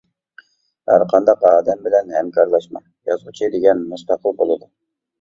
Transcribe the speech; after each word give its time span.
ھەرقانداق 0.91 1.45
ئادەم 1.51 1.85
بىلەن 1.89 2.11
ھەمكارلاشما، 2.17 2.85
يازغۇچى 3.13 3.55
دېگەن 3.59 3.89
مۇستەقىل 3.95 4.41
بولىدۇ. 4.45 4.77